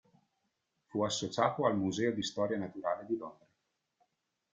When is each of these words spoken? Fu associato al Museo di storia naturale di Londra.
Fu 0.87 1.03
associato 1.03 1.67
al 1.67 1.77
Museo 1.77 2.11
di 2.11 2.23
storia 2.23 2.57
naturale 2.57 3.05
di 3.05 3.15
Londra. 3.17 3.47